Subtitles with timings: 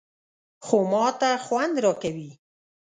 [0.65, 2.29] _خو ماته خوند راکوي.